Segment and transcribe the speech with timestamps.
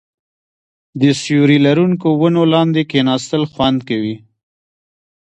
[1.01, 4.15] د سیوري لرونکو ونو لاندې کیناستل خوند کوي.